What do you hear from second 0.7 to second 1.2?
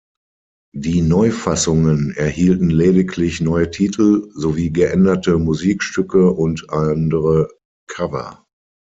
Die